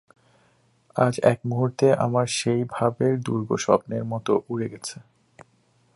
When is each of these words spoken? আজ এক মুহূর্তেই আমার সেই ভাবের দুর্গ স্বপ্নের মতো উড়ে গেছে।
আজ 0.95 1.15
এক 1.23 1.39
মুহূর্তেই 1.45 1.93
আমার 1.97 2.27
সেই 2.31 2.61
ভাবের 2.69 3.13
দুর্গ 3.21 3.49
স্বপ্নের 3.57 4.03
মতো 4.05 4.31
উড়ে 4.49 4.67
গেছে। 4.69 4.97